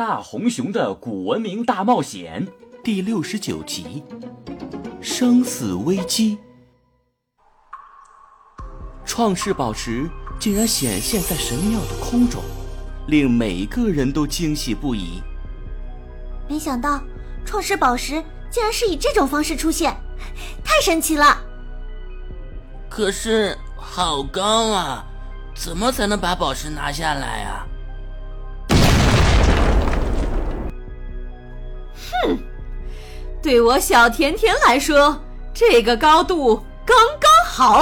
[0.00, 2.48] 大红熊的古文明大冒险
[2.82, 4.02] 第六十九集：
[4.98, 6.38] 生死危机。
[9.04, 10.08] 创世宝石
[10.38, 12.42] 竟然显现在神庙的空中，
[13.08, 15.22] 令每个人都惊喜不已。
[16.48, 17.02] 没想到
[17.44, 19.94] 创世宝石竟然是以这种方式出现，
[20.64, 21.36] 太神奇了！
[22.88, 25.04] 可是好高啊，
[25.54, 27.66] 怎么才能把宝石拿下来啊？
[32.22, 32.38] 哼，
[33.42, 35.22] 对我小甜甜来说，
[35.54, 37.80] 这个高度刚刚好。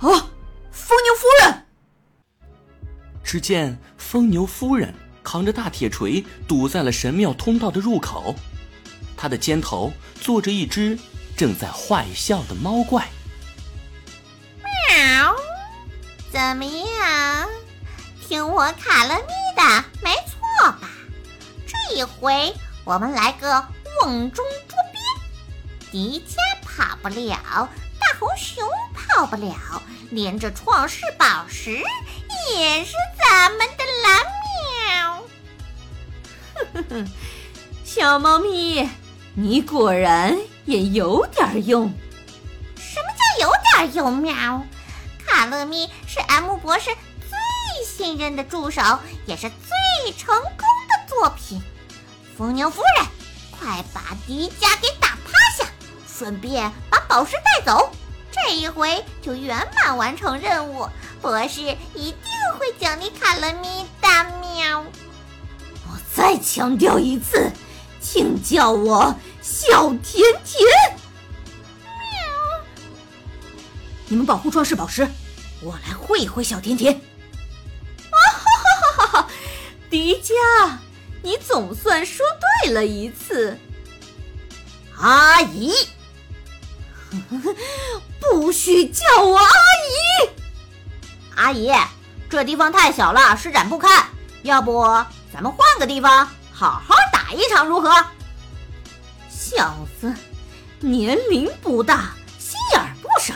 [0.00, 0.30] 哦，
[0.70, 1.66] 疯牛夫人！
[3.24, 8.34] 只见疯牛夫人扛着大铁锤堵在了神庙通道的入口，
[9.16, 10.98] 她的肩头坐着一只
[11.36, 13.08] 正在坏笑的猫怪。
[14.62, 15.34] 喵，
[16.30, 17.48] 怎么样？
[18.28, 20.88] 听我卡了咪的，没错吧？
[21.66, 22.54] 这一回。
[22.86, 23.66] 我们来个
[24.00, 31.82] 瓮中捉鳖，迪迦跑不了，大红熊跑不了，连着创世宝石
[32.54, 34.22] 也是咱们的蓝
[34.94, 35.22] 喵。
[36.54, 37.04] 呵呵呵，
[37.84, 38.88] 小猫咪，
[39.34, 41.92] 你果然也有点用。
[42.76, 44.16] 什么叫有点用？
[44.18, 44.62] 喵，
[45.26, 46.90] 卡乐咪是 M 博士
[47.28, 51.60] 最信任的助手，也是最成功的作品。
[52.36, 53.06] 疯牛夫人，
[53.58, 55.66] 快把迪迦给打趴下，
[56.06, 57.90] 顺便把宝石带走，
[58.30, 60.86] 这一回就圆满完成任务。
[61.22, 61.62] 博士
[61.94, 62.18] 一定
[62.58, 64.84] 会奖励卡乐咪大喵。
[65.88, 67.50] 我再强调一次，
[68.02, 70.68] 请叫我小甜甜。
[71.82, 71.90] 喵！
[74.08, 75.08] 你们保护创世宝石，
[75.62, 76.92] 我来会一会小甜甜。
[76.92, 79.28] 啊哈哈哈哈！
[79.88, 80.76] 迪迦。
[81.26, 82.24] 你总算说
[82.62, 83.58] 对了一次，
[84.96, 85.72] 阿姨，
[88.20, 90.30] 不许叫我阿姨。
[91.34, 91.72] 阿姨，
[92.30, 93.88] 这地方太小了，施展不开。
[94.42, 94.84] 要不
[95.32, 97.90] 咱们换个地方，好好打一场，如何？
[99.28, 100.14] 小子，
[100.78, 103.34] 年龄不大，心眼不少。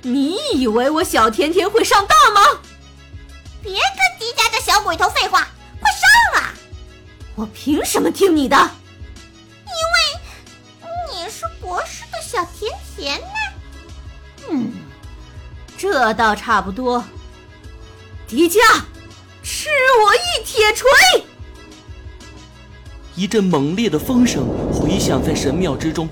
[0.00, 2.58] 你以为我小甜甜会上当吗？
[3.62, 5.46] 别跟迪迦这小鬼头废话。
[7.34, 8.56] 我凭什么听你的？
[9.64, 13.26] 因为你是博士的小甜甜呢。
[14.50, 14.72] 嗯，
[15.78, 17.02] 这倒差不多。
[18.28, 18.58] 迪迦，
[19.42, 19.70] 吃
[20.04, 20.90] 我一铁锤！
[23.14, 26.08] 一阵猛烈的风声回响在神庙之中，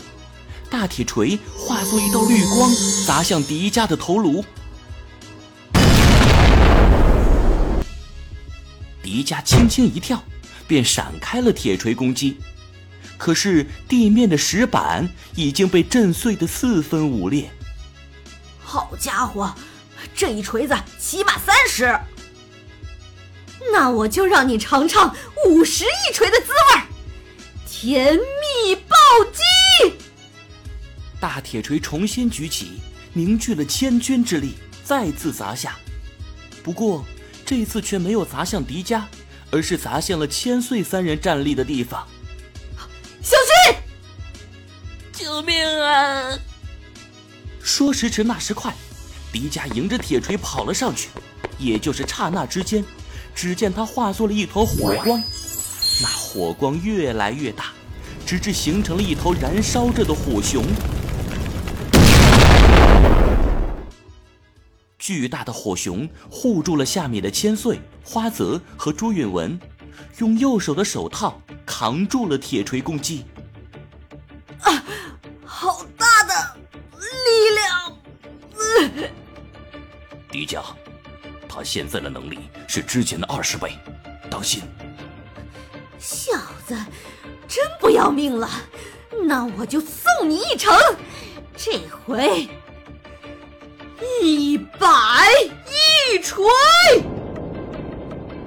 [0.71, 2.71] 大铁锤化作一道绿光，
[3.07, 4.43] 砸向迪迦的头颅。
[9.03, 10.23] 迪迦轻轻一跳。
[10.71, 12.37] 便闪开了铁锤攻击，
[13.19, 17.51] 可是地面的石板已经被震碎的四分五裂。
[18.61, 19.53] 好家伙，
[20.15, 21.99] 这一锤子起码三十。
[23.73, 25.13] 那我就让你尝尝
[25.49, 26.83] 五十一锤的滋味
[27.67, 28.95] 甜蜜暴
[29.33, 29.97] 击！
[31.19, 32.81] 大铁锤重新举起，
[33.13, 34.55] 凝聚了千钧之力，
[34.85, 35.77] 再次砸下。
[36.63, 37.05] 不过
[37.45, 39.03] 这次却没有砸向迪迦。
[39.50, 42.06] 而是砸向了千岁三人站立的地方。
[43.22, 43.77] 小心！
[45.12, 46.38] 救命啊！
[47.62, 48.75] 说时迟，那时快，
[49.33, 51.09] 迪迦迎着铁锤跑了上去。
[51.59, 52.83] 也就是刹那之间，
[53.34, 55.22] 只见他化作了一团火光，
[56.00, 57.72] 那火光越来越大，
[58.25, 60.65] 直至形成了一头燃烧着的火熊。
[65.10, 69.59] 巨大的火熊护住了下面的千岁、花泽和朱允文，
[70.19, 73.25] 用右手的手套扛住了铁锤攻击。
[74.60, 74.84] 啊，
[75.44, 76.56] 好大的
[77.00, 77.06] 力
[77.56, 79.10] 量！
[80.31, 80.62] 迪迦，
[81.48, 82.38] 他现在的能力
[82.69, 83.77] 是之前的二十倍，
[84.31, 84.62] 当心！
[85.98, 86.78] 小子，
[87.48, 88.48] 真不要命了，
[89.24, 90.72] 那我就送你一程，
[91.56, 92.48] 这回。
[94.01, 94.87] 一百
[95.67, 96.43] 一锤！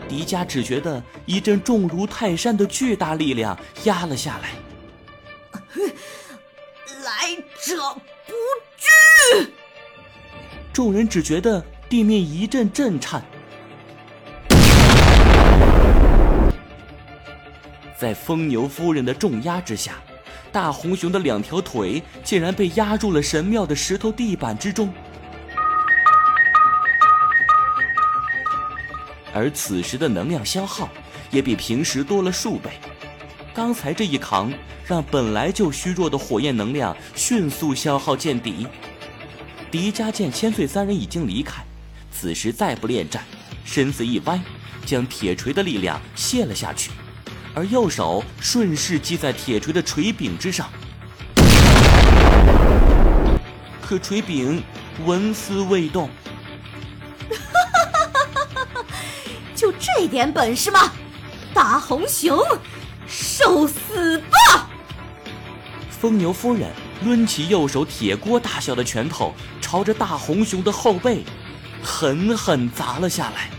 [0.10, 4.50] 迪迦只觉得一阵重如泰山的巨大力量压了下来。
[7.04, 7.94] 来者
[8.26, 8.34] 不
[8.78, 9.52] 拒！
[10.72, 13.24] 众人只觉得地面一阵震颤。
[17.98, 19.94] 在疯牛夫人的重压之下，
[20.52, 24.94] 大红熊的两条腿竟然被压入了神庙的石头地板之中。
[29.33, 30.88] 而此时的能量消耗
[31.31, 32.69] 也比平时多了数倍。
[33.53, 34.51] 刚才这一扛，
[34.85, 38.68] 让本来就虚弱的火焰能量迅速消耗见底。
[39.71, 41.63] 迪迦见千岁三人已经离开，
[42.12, 43.24] 此时再不恋战，
[43.65, 44.39] 身子一歪，
[44.85, 46.91] 将铁锤的力量卸了下去，
[47.56, 50.69] 而右手顺势击在铁锤的锤柄之上。
[53.81, 54.62] 可锤柄
[55.06, 56.09] 纹丝未动。
[59.83, 60.94] 这点本事吗？
[61.53, 62.39] 大红熊，
[63.06, 64.69] 受死吧！
[65.89, 66.71] 疯牛夫人
[67.03, 71.25] 抡起右手铁锅大小的拳头，朝着大红熊的后背
[71.83, 73.50] 狠狠砸了下来。